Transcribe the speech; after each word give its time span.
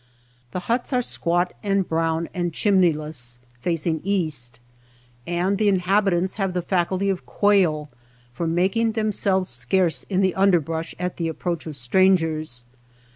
The 0.49 0.61
huts 0.61 0.91
are 0.93 1.03
squat 1.03 1.53
and 1.61 1.87
brown 1.87 2.27
and 2.33 2.51
chimneyless, 2.51 3.37
facing 3.59 4.01
east, 4.03 4.59
and 5.27 5.59
the 5.59 5.67
inhabitants 5.69 6.37
have 6.41 6.53
the 6.55 6.63
faculty 6.63 7.11
of 7.11 7.27
quail 7.27 7.87
for 8.33 8.47
making 8.47 8.93
themselves 8.93 9.49
scarce 9.49 10.01
in 10.09 10.21
the 10.21 10.33
underbrush 10.33 10.95
at 10.97 11.17
the 11.17 11.27
approach 11.27 11.67
of 11.67 11.77
stran 11.77 12.17
gers. 12.17 12.63